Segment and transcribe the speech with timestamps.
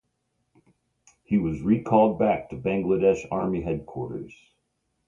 [1.21, 4.33] He was recalled back to Bangladesh Army headquarters.